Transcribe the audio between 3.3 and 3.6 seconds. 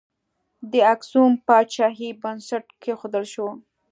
شو.